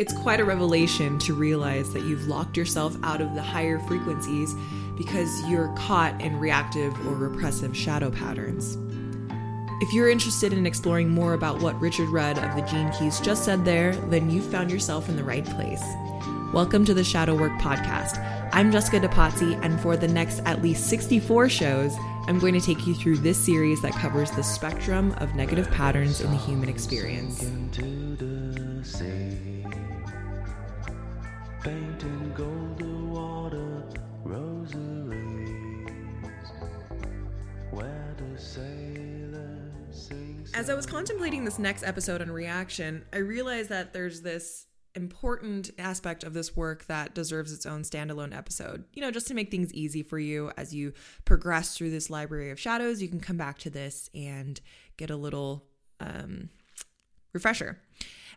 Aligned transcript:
It's 0.00 0.14
quite 0.14 0.40
a 0.40 0.46
revelation 0.46 1.18
to 1.18 1.34
realize 1.34 1.92
that 1.92 2.04
you've 2.04 2.26
locked 2.26 2.56
yourself 2.56 2.96
out 3.02 3.20
of 3.20 3.34
the 3.34 3.42
higher 3.42 3.78
frequencies 3.80 4.54
because 4.96 5.46
you're 5.46 5.68
caught 5.76 6.18
in 6.22 6.38
reactive 6.40 6.94
or 7.06 7.12
repressive 7.12 7.76
shadow 7.76 8.10
patterns. 8.10 8.78
If 9.82 9.92
you're 9.92 10.08
interested 10.08 10.54
in 10.54 10.64
exploring 10.64 11.10
more 11.10 11.34
about 11.34 11.60
what 11.60 11.78
Richard 11.82 12.08
Rudd 12.08 12.38
of 12.38 12.56
the 12.56 12.62
Gene 12.62 12.90
Keys 12.92 13.20
just 13.20 13.44
said 13.44 13.66
there, 13.66 13.94
then 14.08 14.30
you've 14.30 14.46
found 14.46 14.70
yourself 14.70 15.10
in 15.10 15.16
the 15.16 15.22
right 15.22 15.44
place. 15.44 15.84
Welcome 16.54 16.86
to 16.86 16.94
the 16.94 17.04
Shadow 17.04 17.36
Work 17.36 17.60
Podcast. 17.60 18.16
I'm 18.54 18.72
Jessica 18.72 19.00
DePatie, 19.06 19.62
and 19.62 19.78
for 19.82 19.98
the 19.98 20.08
next 20.08 20.40
at 20.46 20.62
least 20.62 20.88
64 20.88 21.50
shows, 21.50 21.94
I'm 22.26 22.38
going 22.38 22.54
to 22.54 22.60
take 22.62 22.86
you 22.86 22.94
through 22.94 23.18
this 23.18 23.36
series 23.36 23.82
that 23.82 23.92
covers 23.92 24.30
the 24.30 24.42
spectrum 24.42 25.12
of 25.18 25.34
negative 25.34 25.70
patterns 25.70 26.22
in 26.22 26.30
the 26.30 26.38
human 26.38 26.70
experience. 26.70 27.44
As 40.54 40.70
I 40.70 40.74
was 40.74 40.86
contemplating 40.86 41.44
this 41.44 41.58
next 41.58 41.82
episode 41.82 42.22
on 42.22 42.30
reaction, 42.30 43.04
I 43.12 43.18
realized 43.18 43.68
that 43.68 43.92
there's 43.92 44.22
this 44.22 44.66
important 44.94 45.70
aspect 45.78 46.24
of 46.24 46.32
this 46.32 46.56
work 46.56 46.86
that 46.86 47.14
deserves 47.14 47.52
its 47.52 47.66
own 47.66 47.82
standalone 47.82 48.34
episode. 48.34 48.84
You 48.94 49.02
know, 49.02 49.10
just 49.10 49.26
to 49.28 49.34
make 49.34 49.50
things 49.50 49.72
easy 49.74 50.02
for 50.02 50.18
you 50.18 50.52
as 50.56 50.74
you 50.74 50.94
progress 51.26 51.76
through 51.76 51.90
this 51.90 52.08
library 52.08 52.50
of 52.50 52.58
shadows, 52.58 53.02
you 53.02 53.08
can 53.08 53.20
come 53.20 53.36
back 53.36 53.58
to 53.58 53.70
this 53.70 54.08
and 54.14 54.58
get 54.96 55.10
a 55.10 55.16
little 55.16 55.66
um, 56.00 56.48
refresher. 57.34 57.78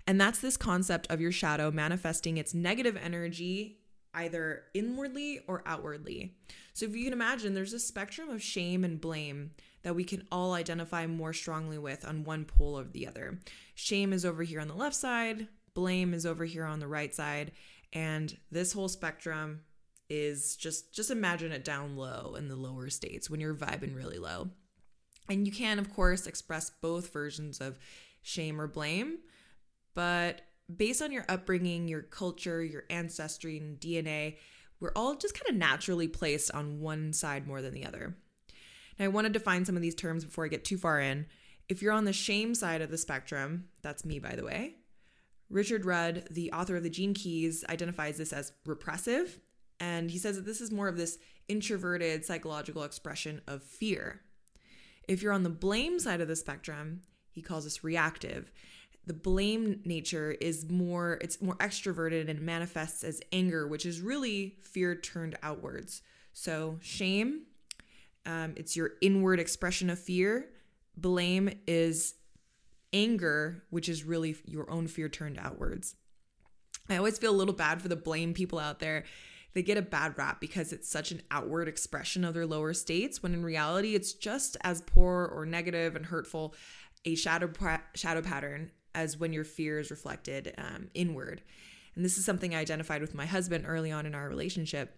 And 0.05 0.20
that's 0.20 0.39
this 0.39 0.57
concept 0.57 1.07
of 1.09 1.21
your 1.21 1.31
shadow 1.31 1.71
manifesting 1.71 2.38
its 2.38 2.53
negative 2.53 2.98
energy 3.02 3.77
either 4.13 4.63
inwardly 4.73 5.39
or 5.47 5.64
outwardly. 5.66 6.36
So 6.73 6.86
if 6.86 6.95
you 6.95 7.03
can 7.03 7.14
imagine, 7.14 7.53
there's 7.53 7.73
a 7.73 7.80
spectrum 7.80 8.30
of 8.30 8.42
shame 8.42 8.83
and 8.83 9.02
blame 9.02 9.52
that 9.83 9.95
we 9.95 10.03
can 10.03 10.27
all 10.31 10.53
identify 10.53 11.08
more 11.08 11.33
strongly 11.33 11.77
with 11.77 12.08
on 12.08 12.23
one 12.23 12.45
pole 12.45 12.80
or 12.80 12.86
the 12.86 13.08
other. 13.08 13.39
Shame 13.75 14.14
is 14.14 14.25
over 14.25 14.44
here 14.44 14.59
on 14.59 14.67
the 14.67 14.75
left 14.75 14.95
side, 14.95 15.47
blame 15.73 16.14
is 16.14 16.25
over 16.25 16.45
here 16.45 16.66
on 16.66 16.80
the 16.80 16.88
right 16.88 17.14
side, 17.14 17.52
and 17.92 18.38
this 18.52 18.73
whole 18.73 18.88
spectrum 18.88 19.61
is 20.09 20.55
just 20.55 20.94
just 20.94 21.09
imagine 21.09 21.52
it 21.52 21.66
down 21.66 21.95
low 21.95 22.36
in 22.38 22.47
the 22.47 22.55
lower 22.55 22.89
states 22.89 23.30
when 23.30 23.39
you're 23.39 23.55
vibing 23.55 23.95
really 23.95 24.20
low. 24.20 24.49
And 25.30 25.45
you 25.45 25.52
can 25.52 25.80
of 25.80 25.94
course 25.94 26.27
express 26.27 26.70
both 26.70 27.11
versions 27.11 27.59
of 27.59 27.80
shame 28.22 28.59
or 28.59 28.67
blame, 28.67 29.20
but 29.94 30.41
based 30.73 31.02
on 31.02 31.11
your 31.11 31.25
upbringing, 31.30 31.88
your 31.88 32.02
culture, 32.02 32.63
your 32.63 32.83
ancestry 32.89 33.58
and 33.58 33.80
DNA, 33.80 34.38
we're 34.80 34.91
all 34.95 35.16
just 35.16 35.33
kind 35.33 35.49
of 35.49 35.55
naturally 35.55 36.08
placed 36.08 36.52
on 36.52 36.80
one 36.80 37.13
side 37.13 37.47
more 37.47 37.61
than 37.61 37.73
the 37.73 37.86
other. 37.86 38.16
Now, 38.99 39.05
I 39.05 39.09
want 39.09 39.25
to 39.25 39.33
define 39.33 39.66
some 39.66 39.75
of 39.75 39.81
these 39.81 39.95
terms 39.95 40.25
before 40.25 40.45
I 40.45 40.49
get 40.49 40.66
too 40.66 40.77
far 40.77 40.99
in. 40.99 41.25
If 41.69 41.81
you're 41.81 41.94
on 41.94 42.05
the 42.05 42.14
shame 42.14 42.53
side 42.53 42.81
of 42.81 42.91
the 42.91 42.97
spectrum, 42.97 43.69
that's 43.81 44.05
me, 44.05 44.19
by 44.19 44.36
the 44.36 44.44
way. 44.44 44.75
Richard 45.49 45.86
Rudd, 45.86 46.27
the 46.31 46.52
author 46.52 46.75
of 46.75 46.83
the 46.83 46.89
Gene 46.89 47.14
Keys, 47.14 47.64
identifies 47.69 48.17
this 48.17 48.33
as 48.33 48.53
repressive, 48.66 49.39
and 49.80 50.09
he 50.09 50.17
says 50.17 50.36
that 50.36 50.45
this 50.45 50.61
is 50.61 50.71
more 50.71 50.88
of 50.88 50.97
this 50.97 51.17
introverted 51.47 52.25
psychological 52.25 52.83
expression 52.83 53.41
of 53.47 53.64
fear. 53.64 54.21
If 55.08 55.21
you're 55.21 55.33
on 55.33 55.44
the 55.44 55.49
blame 55.49 55.99
side 55.99 56.21
of 56.21 56.27
the 56.27 56.36
spectrum, 56.36 57.02
he 57.30 57.41
calls 57.41 57.66
this 57.66 57.83
reactive. 57.83 58.52
The 59.05 59.13
blame 59.13 59.81
nature 59.83 60.31
is 60.31 60.69
more 60.69 61.17
it's 61.21 61.41
more 61.41 61.55
extroverted 61.55 62.29
and 62.29 62.41
manifests 62.41 63.03
as 63.03 63.21
anger, 63.31 63.67
which 63.67 63.85
is 63.85 63.99
really 63.99 64.55
fear 64.61 64.95
turned 64.95 65.37
outwards. 65.43 66.01
So 66.33 66.79
shame 66.81 67.43
um, 68.25 68.53
it's 68.55 68.75
your 68.75 68.91
inward 69.01 69.39
expression 69.39 69.89
of 69.89 69.99
fear. 69.99 70.49
Blame 70.95 71.49
is 71.67 72.15
anger, 72.93 73.63
which 73.69 73.89
is 73.89 74.03
really 74.03 74.36
your 74.45 74.69
own 74.69 74.87
fear 74.87 75.09
turned 75.09 75.37
outwards. 75.39 75.95
I 76.89 76.97
always 76.97 77.17
feel 77.17 77.31
a 77.31 77.36
little 77.36 77.53
bad 77.53 77.81
for 77.81 77.87
the 77.87 77.95
blame 77.95 78.33
people 78.33 78.59
out 78.59 78.80
there. 78.80 79.03
They 79.53 79.61
get 79.61 79.77
a 79.77 79.83
bad 79.83 80.17
rap 80.17 80.39
because 80.39 80.73
it's 80.73 80.89
such 80.89 81.11
an 81.11 81.21
outward 81.30 81.67
expression 81.67 82.23
of 82.23 82.33
their 82.33 82.45
lower 82.45 82.73
states, 82.73 83.21
when 83.21 83.33
in 83.33 83.43
reality, 83.43 83.93
it's 83.93 84.13
just 84.13 84.58
as 84.61 84.81
poor 84.81 85.25
or 85.25 85.45
negative 85.45 85.95
and 85.95 86.05
hurtful 86.05 86.55
a 87.05 87.15
shadow 87.15 87.52
shadow 87.95 88.21
pattern 88.21 88.71
as 88.95 89.17
when 89.17 89.33
your 89.33 89.43
fear 89.43 89.80
is 89.80 89.92
reflected 89.92 90.54
um, 90.58 90.89
inward. 90.93 91.42
And 91.95 92.04
this 92.04 92.17
is 92.17 92.26
something 92.26 92.55
I 92.55 92.59
identified 92.59 93.02
with 93.02 93.14
my 93.14 93.26
husband 93.26 93.65
early 93.67 93.92
on 93.92 94.05
in 94.05 94.15
our 94.15 94.27
relationship 94.27 94.98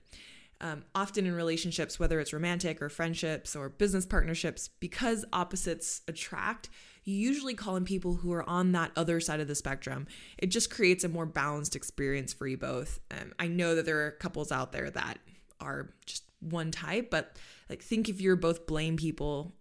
um, 0.62 0.84
often 0.94 1.26
in 1.26 1.36
relationships, 1.36 2.00
whether 2.00 2.20
it's 2.20 2.34
romantic 2.34 2.82
or 2.82 2.90
friendships 2.90 3.56
or 3.56 3.70
business 3.70 4.06
partnerships, 4.06 4.70
because 4.80 5.26
opposites 5.34 6.02
attract, 6.08 6.70
you 7.04 7.16
usually 7.16 7.54
call 7.54 7.76
in 7.76 7.84
people 7.84 8.16
who 8.16 8.32
are 8.34 8.48
on 8.50 8.72
that 8.72 8.92
other 8.96 9.20
side 9.20 9.40
of 9.40 9.48
the 9.48 9.56
spectrum. 9.56 10.08
It 10.38 10.48
just 10.48 10.70
creates 10.70 11.04
a 11.04 11.10
more 11.10 11.26
balanced 11.26 11.76
experience 11.76 12.34
for 12.34 12.48
you 12.48 12.58
both. 12.58 13.00
Um, 13.12 13.34
I 13.38 13.48
know 13.48 13.76
that 13.76 13.86
there 13.86 14.06
are 14.06 14.12
couples 14.12 14.52
out 14.52 14.72
there 14.72 14.90
that 14.90 15.20
are 15.60 15.90
just 16.06 16.24
one 16.40 16.72
type, 16.72 17.12
but 17.12 17.38
like 17.70 17.82
think 17.82 18.08
if 18.08 18.22
you're 18.22 18.36
both 18.36 18.66
blame 18.66 18.98
people 18.98 19.54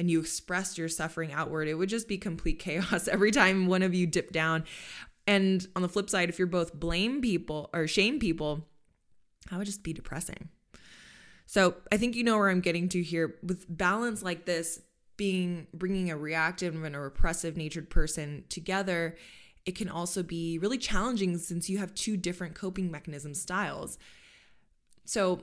and 0.00 0.10
you 0.10 0.18
expressed 0.18 0.78
your 0.78 0.88
suffering 0.88 1.30
outward, 1.30 1.68
it 1.68 1.74
would 1.74 1.90
just 1.90 2.08
be 2.08 2.16
complete 2.16 2.58
chaos 2.58 3.06
every 3.12 3.30
time 3.30 3.66
one 3.66 3.82
of 3.82 3.94
you 3.94 4.06
dipped 4.06 4.32
down. 4.32 4.64
And 5.26 5.64
on 5.76 5.82
the 5.82 5.90
flip 5.90 6.08
side, 6.08 6.30
if 6.30 6.38
you're 6.38 6.48
both 6.48 6.72
blame 6.72 7.20
people 7.20 7.68
or 7.74 7.86
shame 7.86 8.18
people, 8.18 8.66
that 9.50 9.58
would 9.58 9.66
just 9.66 9.82
be 9.82 9.92
depressing. 9.92 10.48
So 11.44 11.74
I 11.92 11.98
think 11.98 12.16
you 12.16 12.24
know 12.24 12.38
where 12.38 12.48
I'm 12.48 12.62
getting 12.62 12.88
to 12.88 13.02
here. 13.02 13.36
With 13.42 13.66
balance 13.68 14.22
like 14.22 14.46
this, 14.46 14.80
being 15.18 15.66
bringing 15.74 16.10
a 16.10 16.16
reactive 16.16 16.82
and 16.82 16.96
a 16.96 16.98
repressive 16.98 17.58
natured 17.58 17.90
person 17.90 18.44
together, 18.48 19.18
it 19.66 19.76
can 19.76 19.90
also 19.90 20.22
be 20.22 20.56
really 20.56 20.78
challenging 20.78 21.36
since 21.36 21.68
you 21.68 21.76
have 21.76 21.92
two 21.92 22.16
different 22.16 22.54
coping 22.54 22.90
mechanism 22.90 23.34
styles. 23.34 23.98
So 25.04 25.42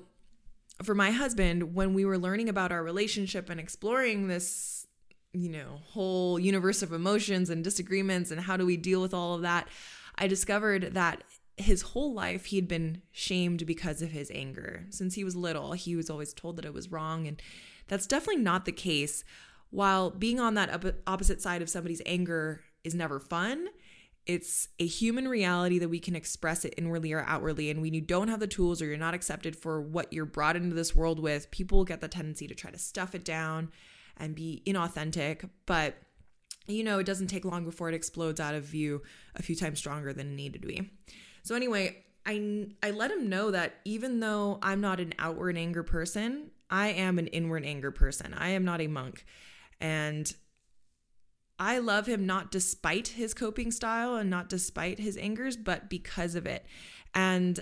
for 0.84 0.96
my 0.96 1.12
husband, 1.12 1.74
when 1.74 1.94
we 1.94 2.06
were 2.06 2.18
learning 2.18 2.50
about 2.50 2.72
our 2.72 2.84
relationship 2.84 3.50
and 3.50 3.60
exploring 3.60 4.28
this, 4.28 4.88
you 5.34 5.50
know, 5.50 5.80
whole 5.88 6.40
universe 6.40 6.82
of 6.82 6.94
emotions 6.94 7.50
and 7.50 7.64
disagreements 7.64 8.32
and 8.32 8.42
how 8.42 8.58
do 8.58 8.66
we 8.66 8.78
deal 8.78 9.02
with 9.02 9.14
all 9.14 9.34
of 9.34 9.42
that, 9.42 9.68
I 10.16 10.28
discovered 10.28 10.94
that 10.94 11.24
his 11.58 11.82
whole 11.82 12.14
life 12.14 12.46
he 12.46 12.56
had 12.56 12.68
been 12.68 13.02
shamed 13.12 13.66
because 13.66 14.02
of 14.02 14.12
his 14.12 14.32
anger. 14.34 14.86
Since 14.92 15.16
he 15.16 15.24
was 15.24 15.36
little, 15.36 15.74
he 15.74 15.96
was 15.96 16.10
always 16.10 16.34
told 16.34 16.56
that 16.58 16.66
it 16.66 16.74
was 16.74 16.92
wrong, 16.92 17.28
and 17.28 17.42
that's 17.88 18.06
definitely 18.06 18.44
not 18.44 18.66
the 18.66 18.72
case. 18.72 19.24
While 19.72 20.12
being 20.12 20.40
on 20.40 20.54
that 20.54 20.86
opposite 21.08 21.42
side 21.42 21.62
of 21.62 21.70
somebody's 21.70 22.02
anger 22.06 22.62
is 22.84 22.94
never 22.94 23.20
fun, 23.20 23.68
it's 24.28 24.68
a 24.78 24.86
human 24.86 25.28
reality 25.28 25.80
that 25.80 25.88
we 25.88 26.00
can 26.00 26.16
express 26.16 26.66
it 26.66 26.74
inwardly 26.78 27.14
or 27.14 27.24
outwardly. 27.26 27.72
And 27.72 27.82
when 27.82 27.94
you 27.94 28.02
don't 28.02 28.28
have 28.28 28.42
the 28.42 28.48
tools 28.48 28.82
or 28.82 28.86
you're 28.86 28.98
not 28.98 29.14
accepted 29.14 29.56
for 29.56 29.82
what 29.82 30.12
you're 30.12 30.26
brought 30.26 30.58
into 30.58 30.76
this 30.76 30.94
world 30.94 31.20
with, 31.20 31.50
people 31.50 31.86
get 31.86 32.02
the 32.02 32.10
tendency 32.10 32.46
to 32.48 32.54
try 32.54 32.70
to 32.70 32.78
stuff 32.78 33.16
it 33.16 33.24
down 33.24 33.72
and 34.18 34.36
be 34.36 34.62
inauthentic. 34.66 35.50
But 35.66 35.96
you 36.68 36.84
know, 36.84 37.00
it 37.00 37.06
doesn't 37.06 37.28
take 37.28 37.46
long 37.46 37.64
before 37.64 37.88
it 37.88 37.96
explodes 37.96 38.42
out 38.42 38.54
of 38.54 38.66
view 38.66 39.02
a 39.36 39.42
few 39.42 39.56
times 39.56 39.80
stronger 39.80 40.12
than 40.12 40.28
it 40.28 40.36
needed 40.36 40.62
to 40.62 40.68
be. 40.68 40.92
So 41.44 41.56
anyway, 41.56 42.04
I 42.26 42.68
I 42.84 42.92
let 42.92 43.10
him 43.10 43.30
know 43.30 43.52
that 43.52 43.76
even 43.86 44.20
though 44.20 44.60
I'm 44.62 44.82
not 44.82 45.00
an 45.00 45.14
outward 45.18 45.58
anger 45.58 45.84
person, 45.84 46.52
I 46.70 46.90
am 46.90 47.18
an 47.18 47.28
inward 47.28 47.66
anger 47.66 47.92
person. 47.92 48.34
I 48.34 48.50
am 48.50 48.66
not 48.66 48.82
a 48.82 48.88
monk. 48.88 49.26
And 49.80 50.32
I 51.60 51.80
love 51.80 52.06
him 52.06 52.26
not 52.26 52.52
despite 52.52 53.10
his 53.10 53.34
coping 53.34 53.72
style 53.72 54.16
and 54.16 54.30
not 54.30 54.50
despite 54.50 55.00
his 55.00 55.18
angers, 55.18 55.58
but 55.58 55.90
because 55.90 56.36
of 56.36 56.46
it. 56.46 56.66
And 57.16 57.60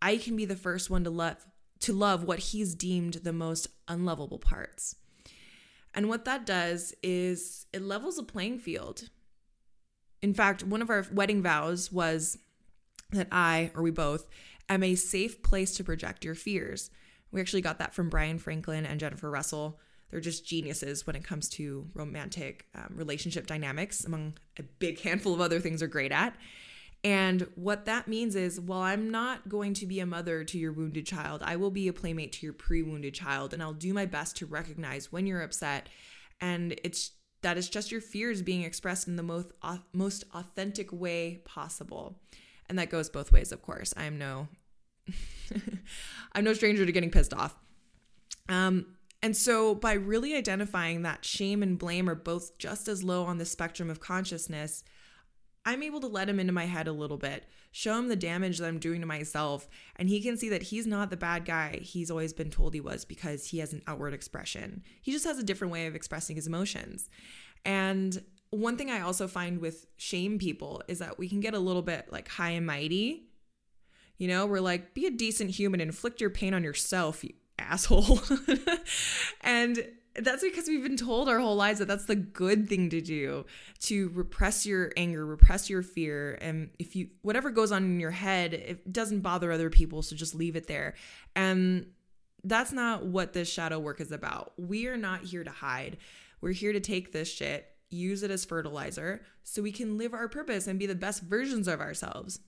I 0.00 0.16
can 0.16 0.36
be 0.36 0.44
the 0.44 0.56
first 0.56 0.90
one 0.90 1.04
to 1.04 1.10
love 1.10 1.36
to 1.80 1.92
love 1.92 2.22
what 2.22 2.38
he's 2.38 2.76
deemed 2.76 3.14
the 3.14 3.32
most 3.32 3.66
unlovable 3.88 4.38
parts. 4.38 4.94
And 5.94 6.08
what 6.08 6.24
that 6.26 6.46
does 6.46 6.94
is 7.02 7.66
it 7.72 7.82
levels 7.82 8.18
a 8.18 8.22
playing 8.22 8.60
field. 8.60 9.10
In 10.22 10.32
fact, 10.32 10.62
one 10.62 10.80
of 10.80 10.90
our 10.90 11.04
wedding 11.12 11.42
vows 11.42 11.90
was 11.90 12.38
that 13.10 13.26
I, 13.32 13.72
or 13.74 13.82
we 13.82 13.90
both, 13.90 14.28
am 14.68 14.84
a 14.84 14.94
safe 14.94 15.42
place 15.42 15.74
to 15.76 15.84
project 15.84 16.24
your 16.24 16.36
fears. 16.36 16.88
We 17.32 17.40
actually 17.40 17.62
got 17.62 17.78
that 17.80 17.94
from 17.94 18.08
Brian 18.08 18.38
Franklin 18.38 18.86
and 18.86 19.00
Jennifer 19.00 19.28
Russell. 19.28 19.80
They're 20.12 20.20
just 20.20 20.46
geniuses 20.46 21.06
when 21.06 21.16
it 21.16 21.24
comes 21.24 21.48
to 21.50 21.88
romantic 21.94 22.66
um, 22.74 22.94
relationship 22.94 23.46
dynamics, 23.46 24.04
among 24.04 24.34
a 24.58 24.62
big 24.62 25.00
handful 25.00 25.32
of 25.32 25.40
other 25.40 25.58
things 25.58 25.80
they're 25.80 25.88
great 25.88 26.12
at. 26.12 26.36
And 27.02 27.48
what 27.56 27.86
that 27.86 28.06
means 28.06 28.36
is, 28.36 28.60
while 28.60 28.82
I'm 28.82 29.10
not 29.10 29.48
going 29.48 29.72
to 29.74 29.86
be 29.86 30.00
a 30.00 30.06
mother 30.06 30.44
to 30.44 30.58
your 30.58 30.72
wounded 30.72 31.06
child, 31.06 31.42
I 31.42 31.56
will 31.56 31.70
be 31.70 31.88
a 31.88 31.94
playmate 31.94 32.32
to 32.34 32.46
your 32.46 32.52
pre 32.52 32.82
wounded 32.82 33.14
child. 33.14 33.54
And 33.54 33.62
I'll 33.62 33.72
do 33.72 33.94
my 33.94 34.04
best 34.06 34.36
to 34.36 34.46
recognize 34.46 35.10
when 35.10 35.26
you're 35.26 35.42
upset. 35.42 35.88
And 36.40 36.78
it's 36.84 37.12
that 37.40 37.56
is 37.56 37.68
just 37.68 37.90
your 37.90 38.02
fears 38.02 38.42
being 38.42 38.62
expressed 38.62 39.08
in 39.08 39.16
the 39.16 39.22
most, 39.22 39.50
most 39.92 40.24
authentic 40.34 40.92
way 40.92 41.40
possible. 41.44 42.20
And 42.68 42.78
that 42.78 42.90
goes 42.90 43.08
both 43.08 43.32
ways, 43.32 43.50
of 43.50 43.62
course. 43.62 43.94
I'm 43.96 44.18
no 44.18 44.46
I'm 46.34 46.44
no 46.44 46.52
stranger 46.52 46.86
to 46.86 46.92
getting 46.92 47.10
pissed 47.10 47.34
off. 47.34 47.56
Um, 48.48 48.86
and 49.22 49.36
so, 49.36 49.74
by 49.74 49.92
really 49.92 50.34
identifying 50.34 51.02
that 51.02 51.24
shame 51.24 51.62
and 51.62 51.78
blame 51.78 52.10
are 52.10 52.16
both 52.16 52.58
just 52.58 52.88
as 52.88 53.04
low 53.04 53.24
on 53.24 53.38
the 53.38 53.44
spectrum 53.44 53.88
of 53.88 54.00
consciousness, 54.00 54.82
I'm 55.64 55.84
able 55.84 56.00
to 56.00 56.08
let 56.08 56.28
him 56.28 56.40
into 56.40 56.52
my 56.52 56.66
head 56.66 56.88
a 56.88 56.92
little 56.92 57.16
bit, 57.16 57.46
show 57.70 57.96
him 57.96 58.08
the 58.08 58.16
damage 58.16 58.58
that 58.58 58.66
I'm 58.66 58.80
doing 58.80 59.00
to 59.00 59.06
myself, 59.06 59.68
and 59.94 60.08
he 60.08 60.20
can 60.20 60.36
see 60.36 60.48
that 60.48 60.64
he's 60.64 60.88
not 60.88 61.10
the 61.10 61.16
bad 61.16 61.44
guy 61.44 61.78
he's 61.82 62.10
always 62.10 62.32
been 62.32 62.50
told 62.50 62.74
he 62.74 62.80
was 62.80 63.04
because 63.04 63.46
he 63.46 63.58
has 63.58 63.72
an 63.72 63.82
outward 63.86 64.12
expression. 64.12 64.82
He 65.02 65.12
just 65.12 65.24
has 65.24 65.38
a 65.38 65.44
different 65.44 65.72
way 65.72 65.86
of 65.86 65.94
expressing 65.94 66.34
his 66.34 66.48
emotions. 66.48 67.08
And 67.64 68.24
one 68.50 68.76
thing 68.76 68.90
I 68.90 69.02
also 69.02 69.28
find 69.28 69.60
with 69.60 69.86
shame 69.96 70.38
people 70.38 70.82
is 70.88 70.98
that 70.98 71.16
we 71.16 71.28
can 71.28 71.38
get 71.38 71.54
a 71.54 71.60
little 71.60 71.82
bit 71.82 72.10
like 72.10 72.26
high 72.26 72.50
and 72.50 72.66
mighty. 72.66 73.28
You 74.18 74.28
know, 74.28 74.46
we're 74.46 74.60
like, 74.60 74.94
be 74.94 75.06
a 75.06 75.10
decent 75.10 75.50
human, 75.50 75.80
inflict 75.80 76.20
your 76.20 76.30
pain 76.30 76.54
on 76.54 76.64
yourself, 76.64 77.22
you 77.22 77.34
asshole. 77.58 78.20
and 79.40 79.84
that's 80.14 80.42
because 80.42 80.68
we've 80.68 80.82
been 80.82 80.96
told 80.96 81.28
our 81.28 81.38
whole 81.38 81.56
lives 81.56 81.78
that 81.78 81.88
that's 81.88 82.04
the 82.04 82.16
good 82.16 82.68
thing 82.68 82.90
to 82.90 83.00
do 83.00 83.46
to 83.80 84.10
repress 84.10 84.66
your 84.66 84.92
anger 84.96 85.24
repress 85.24 85.70
your 85.70 85.82
fear. 85.82 86.38
And 86.40 86.70
if 86.78 86.94
you 86.94 87.08
whatever 87.22 87.50
goes 87.50 87.72
on 87.72 87.84
in 87.84 88.00
your 88.00 88.10
head 88.10 88.52
it 88.52 88.92
doesn't 88.92 89.20
bother 89.20 89.50
other 89.50 89.70
people 89.70 90.02
so 90.02 90.14
just 90.14 90.34
leave 90.34 90.56
it 90.56 90.66
there. 90.66 90.94
And 91.34 91.86
that's 92.44 92.72
not 92.72 93.06
what 93.06 93.32
this 93.32 93.50
shadow 93.50 93.78
work 93.78 94.00
is 94.00 94.12
about. 94.12 94.52
We 94.58 94.86
are 94.88 94.96
not 94.96 95.22
here 95.22 95.44
to 95.44 95.50
hide. 95.50 95.96
We're 96.40 96.52
here 96.52 96.72
to 96.72 96.80
take 96.80 97.12
this 97.12 97.32
shit 97.32 97.68
use 97.92 98.22
it 98.22 98.30
as 98.30 98.44
fertilizer 98.44 99.22
so 99.44 99.62
we 99.62 99.72
can 99.72 99.98
live 99.98 100.14
our 100.14 100.28
purpose 100.28 100.66
and 100.66 100.78
be 100.78 100.86
the 100.86 100.94
best 100.94 101.22
versions 101.22 101.68
of 101.68 101.80
ourselves 101.80 102.40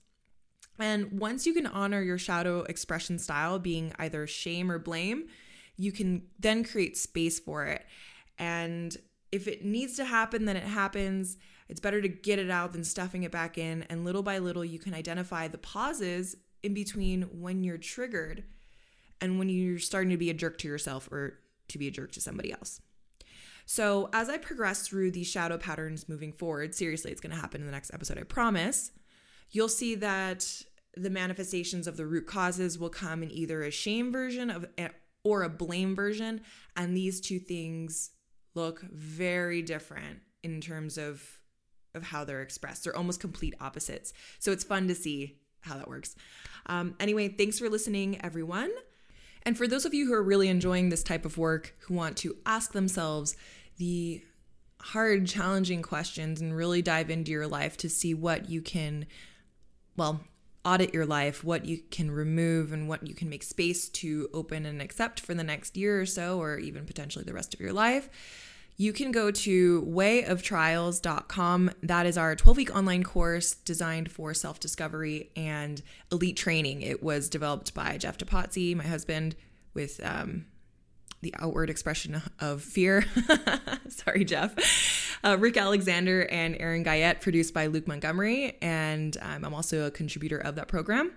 and 0.79 1.19
once 1.19 1.45
you 1.45 1.53
can 1.53 1.65
honor 1.65 2.01
your 2.01 2.17
shadow 2.17 2.61
expression 2.63 3.17
style 3.19 3.59
being 3.59 3.93
either 3.99 4.27
shame 4.27 4.71
or 4.71 4.79
blame 4.79 5.27
you 5.77 5.91
can 5.91 6.23
then 6.39 6.63
create 6.63 6.97
space 6.97 7.39
for 7.39 7.65
it. 7.65 7.85
And 8.37 8.95
if 9.31 9.47
it 9.47 9.65
needs 9.65 9.95
to 9.97 10.05
happen, 10.05 10.45
then 10.45 10.55
it 10.55 10.63
happens. 10.63 11.37
It's 11.67 11.79
better 11.79 12.01
to 12.01 12.07
get 12.07 12.39
it 12.39 12.49
out 12.49 12.73
than 12.73 12.83
stuffing 12.83 13.23
it 13.23 13.31
back 13.31 13.57
in. 13.57 13.83
And 13.83 14.05
little 14.05 14.23
by 14.23 14.37
little, 14.39 14.63
you 14.63 14.79
can 14.79 14.93
identify 14.93 15.47
the 15.47 15.57
pauses 15.57 16.35
in 16.63 16.73
between 16.73 17.23
when 17.23 17.63
you're 17.63 17.77
triggered 17.77 18.43
and 19.21 19.39
when 19.39 19.49
you're 19.49 19.79
starting 19.79 20.11
to 20.11 20.17
be 20.17 20.29
a 20.29 20.33
jerk 20.33 20.57
to 20.59 20.67
yourself 20.67 21.09
or 21.11 21.39
to 21.67 21.77
be 21.77 21.87
a 21.87 21.91
jerk 21.91 22.11
to 22.13 22.21
somebody 22.21 22.51
else. 22.51 22.81
So, 23.67 24.09
as 24.13 24.29
I 24.29 24.37
progress 24.37 24.87
through 24.87 25.11
these 25.11 25.25
shadow 25.25 25.57
patterns 25.57 26.07
moving 26.07 26.31
forward, 26.31 26.75
seriously, 26.75 27.11
it's 27.11 27.21
going 27.21 27.33
to 27.33 27.41
happen 27.41 27.61
in 27.61 27.65
the 27.65 27.71
next 27.71 27.91
episode, 27.91 28.19
I 28.19 28.23
promise. 28.23 28.91
You'll 29.51 29.69
see 29.69 29.95
that 29.95 30.63
the 30.95 31.09
manifestations 31.09 31.87
of 31.87 31.97
the 31.97 32.05
root 32.05 32.25
causes 32.25 32.79
will 32.79 32.89
come 32.89 33.21
in 33.23 33.31
either 33.31 33.63
a 33.63 33.71
shame 33.71 34.11
version 34.11 34.49
of 34.49 34.65
or 35.23 35.43
a 35.43 35.49
blame 35.49 35.95
version. 35.95 36.41
And 36.75 36.95
these 36.95 37.19
two 37.19 37.39
things 37.39 38.11
look 38.53 38.81
very 38.91 39.61
different 39.61 40.19
in 40.43 40.61
terms 40.61 40.97
of 40.97 41.39
of 41.93 42.03
how 42.03 42.25
they're 42.25 42.41
expressed. 42.41 42.83
They're 42.83 42.95
almost 42.95 43.21
complete 43.21 43.55
opposites. 43.61 44.11
So 44.39 44.51
it's 44.51 44.65
fun 44.65 44.89
to 44.89 44.95
see 44.95 45.39
how 45.61 45.77
that 45.77 45.87
works. 45.87 46.15
Um, 46.65 46.95
anyway, 46.99 47.29
thanks 47.29 47.57
for 47.57 47.69
listening, 47.69 48.19
everyone. 48.21 48.69
And 49.43 49.57
for 49.57 49.67
those 49.67 49.85
of 49.85 49.93
you 49.93 50.05
who 50.07 50.13
are 50.13 50.23
really 50.23 50.49
enjoying 50.49 50.89
this 50.89 51.03
type 51.03 51.23
of 51.23 51.37
work, 51.37 51.73
who 51.81 51.93
want 51.93 52.17
to 52.17 52.35
ask 52.45 52.73
themselves 52.73 53.37
the 53.77 54.23
hard, 54.81 55.27
challenging 55.27 55.81
questions 55.81 56.41
and 56.41 56.55
really 56.55 56.81
dive 56.81 57.09
into 57.09 57.31
your 57.31 57.47
life 57.47 57.77
to 57.77 57.89
see 57.89 58.13
what 58.13 58.49
you 58.49 58.61
can, 58.61 59.05
well, 59.97 60.21
audit 60.65 60.93
your 60.93 61.05
life, 61.05 61.43
what 61.43 61.65
you 61.65 61.77
can 61.91 62.09
remove 62.09 62.73
and 62.73 62.89
what 62.89 63.05
you 63.05 63.13
can 63.13 63.29
make 63.29 63.43
space 63.43 63.87
to 63.87 64.27
open 64.33 64.65
and 64.65 64.81
accept 64.81 65.19
for 65.19 65.33
the 65.33 65.43
next 65.43 65.77
year 65.77 66.01
or 66.01 66.05
so, 66.05 66.41
or 66.41 66.57
even 66.57 66.85
potentially 66.85 67.23
the 67.23 67.33
rest 67.33 67.53
of 67.53 67.59
your 67.59 67.71
life, 67.71 68.09
you 68.77 68.91
can 68.91 69.11
go 69.11 69.31
to 69.31 69.83
wayoftrials.com. 69.83 71.71
That 71.83 72.05
is 72.05 72.17
our 72.17 72.35
12 72.35 72.57
week 72.57 72.75
online 72.75 73.03
course 73.03 73.53
designed 73.53 74.11
for 74.11 74.33
self 74.33 74.59
discovery 74.59 75.29
and 75.35 75.81
elite 76.11 76.35
training. 76.35 76.81
It 76.81 77.01
was 77.01 77.29
developed 77.29 77.73
by 77.73 77.97
Jeff 77.97 78.17
DePatie, 78.17 78.75
my 78.75 78.83
husband, 78.83 79.35
with 79.73 80.01
um, 80.03 80.45
the 81.25 81.33
outward 81.39 81.71
expression 81.71 82.21
of 82.39 82.61
fear. 82.61 83.03
Sorry, 83.89 84.23
Jeff. 84.23 85.17
Uh, 85.23 85.35
Rick 85.39 85.57
Alexander 85.57 86.27
and 86.29 86.55
Aaron 86.59 86.83
Guyette, 86.83 87.19
produced 87.19 87.51
by 87.51 87.65
Luke 87.65 87.87
Montgomery. 87.87 88.59
And 88.61 89.17
um, 89.21 89.43
I'm 89.43 89.53
also 89.55 89.87
a 89.87 89.91
contributor 89.91 90.37
of 90.37 90.55
that 90.55 90.67
program. 90.67 91.11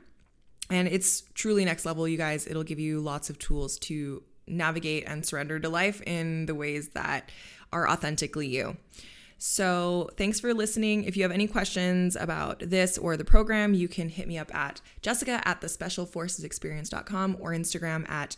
And 0.70 0.88
it's 0.88 1.24
truly 1.34 1.66
next 1.66 1.84
level, 1.84 2.08
you 2.08 2.16
guys. 2.16 2.46
It'll 2.46 2.64
give 2.64 2.78
you 2.78 3.00
lots 3.00 3.28
of 3.28 3.38
tools 3.38 3.78
to 3.80 4.22
navigate 4.46 5.04
and 5.06 5.26
surrender 5.26 5.60
to 5.60 5.68
life 5.68 6.00
in 6.06 6.46
the 6.46 6.54
ways 6.54 6.88
that 6.90 7.30
are 7.70 7.86
authentically 7.86 8.46
you. 8.46 8.78
So, 9.36 10.08
thanks 10.16 10.40
for 10.40 10.52
listening. 10.52 11.04
If 11.04 11.16
you 11.16 11.22
have 11.22 11.30
any 11.30 11.46
questions 11.46 12.16
about 12.16 12.60
this 12.60 12.98
or 12.98 13.16
the 13.16 13.24
program, 13.24 13.72
you 13.74 13.88
can 13.88 14.08
hit 14.08 14.26
me 14.26 14.36
up 14.38 14.52
at 14.54 14.80
jessica 15.00 15.40
at 15.44 15.60
the 15.60 15.68
specialforcesexperience.com 15.68 17.36
or 17.38 17.52
Instagram 17.52 18.08
at 18.10 18.36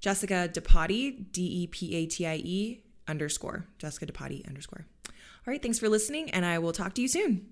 Jessica 0.00 0.48
DePatie, 0.52 1.30
D 1.32 1.42
E 1.42 1.66
P 1.66 1.94
A 1.94 2.06
T 2.06 2.26
I 2.26 2.36
E 2.36 2.82
underscore. 3.06 3.66
Jessica 3.78 4.06
DePatie 4.06 4.46
underscore. 4.48 4.86
All 5.06 5.12
right, 5.46 5.62
thanks 5.62 5.78
for 5.78 5.88
listening, 5.88 6.30
and 6.30 6.44
I 6.44 6.58
will 6.58 6.72
talk 6.72 6.94
to 6.94 7.02
you 7.02 7.08
soon. 7.08 7.46